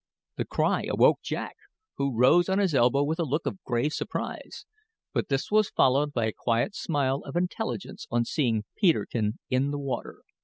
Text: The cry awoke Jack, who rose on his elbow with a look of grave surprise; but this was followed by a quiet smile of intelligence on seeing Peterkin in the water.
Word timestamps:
The 0.37 0.45
cry 0.45 0.85
awoke 0.89 1.19
Jack, 1.21 1.57
who 1.97 2.17
rose 2.17 2.49
on 2.49 2.57
his 2.57 2.73
elbow 2.73 3.03
with 3.03 3.19
a 3.19 3.23
look 3.23 3.45
of 3.45 3.61
grave 3.63 3.93
surprise; 3.93 4.65
but 5.13 5.29
this 5.29 5.51
was 5.51 5.69
followed 5.69 6.11
by 6.11 6.25
a 6.25 6.33
quiet 6.35 6.73
smile 6.73 7.21
of 7.23 7.35
intelligence 7.35 8.07
on 8.09 8.25
seeing 8.25 8.63
Peterkin 8.75 9.37
in 9.51 9.69
the 9.69 9.77
water. 9.77 10.23